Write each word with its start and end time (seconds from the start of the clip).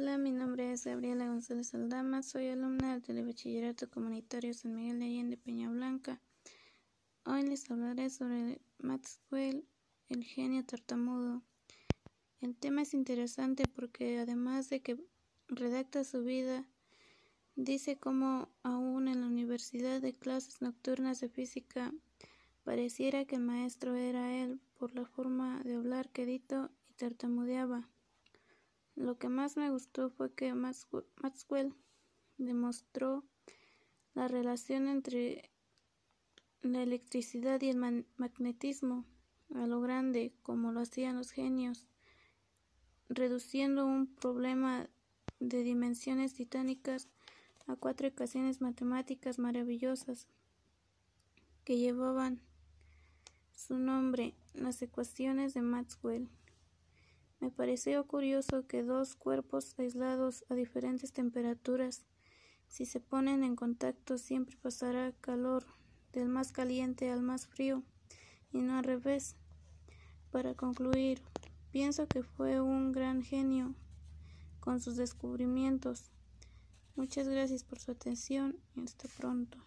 Hola, 0.00 0.16
mi 0.16 0.30
nombre 0.30 0.70
es 0.70 0.84
Gabriela 0.84 1.26
González 1.26 1.74
Aldama, 1.74 2.22
soy 2.22 2.46
alumna 2.46 2.92
del 2.92 3.02
Telebachillerato 3.02 3.90
Comunitario 3.90 4.54
San 4.54 4.76
Miguel 4.76 5.00
de 5.00 5.06
Allende 5.06 5.36
Peña 5.36 5.68
Blanca. 5.70 6.20
Hoy 7.24 7.42
les 7.42 7.68
hablaré 7.68 8.08
sobre 8.08 8.60
Maxwell, 8.78 9.64
el 10.08 10.22
genio 10.22 10.64
tartamudo. 10.64 11.42
El 12.40 12.54
tema 12.54 12.82
es 12.82 12.94
interesante 12.94 13.66
porque 13.66 14.20
además 14.20 14.70
de 14.70 14.82
que 14.82 15.04
redacta 15.48 16.04
su 16.04 16.22
vida, 16.22 16.64
dice 17.56 17.98
cómo 17.98 18.50
aún 18.62 19.08
en 19.08 19.20
la 19.22 19.26
universidad 19.26 20.00
de 20.00 20.12
clases 20.12 20.62
nocturnas 20.62 21.18
de 21.18 21.28
física 21.28 21.92
pareciera 22.62 23.24
que 23.24 23.34
el 23.34 23.42
maestro 23.42 23.96
era 23.96 24.32
él 24.32 24.60
por 24.78 24.94
la 24.94 25.06
forma 25.06 25.60
de 25.64 25.74
hablar 25.74 26.08
quedito 26.10 26.70
y 26.88 26.92
tartamudeaba. 26.92 27.88
Lo 28.98 29.16
que 29.16 29.28
más 29.28 29.56
me 29.56 29.70
gustó 29.70 30.10
fue 30.10 30.34
que 30.34 30.52
Maxwell 30.54 31.72
demostró 32.36 33.22
la 34.14 34.26
relación 34.26 34.88
entre 34.88 35.52
la 36.62 36.82
electricidad 36.82 37.60
y 37.60 37.68
el 37.68 37.76
magnetismo 38.16 39.04
a 39.54 39.68
lo 39.68 39.80
grande, 39.80 40.34
como 40.42 40.72
lo 40.72 40.80
hacían 40.80 41.16
los 41.16 41.30
genios, 41.30 41.86
reduciendo 43.08 43.86
un 43.86 44.08
problema 44.16 44.90
de 45.38 45.62
dimensiones 45.62 46.34
titánicas 46.34 47.08
a 47.68 47.76
cuatro 47.76 48.08
ecuaciones 48.08 48.60
matemáticas 48.60 49.38
maravillosas 49.38 50.26
que 51.64 51.78
llevaban 51.78 52.40
su 53.54 53.78
nombre, 53.78 54.34
las 54.54 54.82
ecuaciones 54.82 55.54
de 55.54 55.62
Maxwell. 55.62 56.28
Me 57.40 57.50
pareció 57.50 58.06
curioso 58.06 58.66
que 58.66 58.82
dos 58.82 59.14
cuerpos 59.14 59.74
aislados 59.78 60.44
a 60.48 60.54
diferentes 60.54 61.12
temperaturas, 61.12 62.04
si 62.66 62.84
se 62.84 63.00
ponen 63.00 63.44
en 63.44 63.56
contacto 63.56 64.18
siempre 64.18 64.56
pasará 64.56 65.12
calor 65.20 65.64
del 66.12 66.28
más 66.28 66.52
caliente 66.52 67.10
al 67.10 67.22
más 67.22 67.46
frío 67.46 67.82
y 68.52 68.60
no 68.60 68.76
al 68.76 68.84
revés. 68.84 69.36
Para 70.30 70.54
concluir, 70.54 71.22
pienso 71.70 72.06
que 72.06 72.22
fue 72.22 72.60
un 72.60 72.92
gran 72.92 73.22
genio 73.22 73.74
con 74.60 74.80
sus 74.80 74.96
descubrimientos. 74.96 76.10
Muchas 76.96 77.28
gracias 77.28 77.64
por 77.64 77.78
su 77.78 77.92
atención 77.92 78.56
y 78.74 78.82
hasta 78.82 79.08
pronto. 79.16 79.58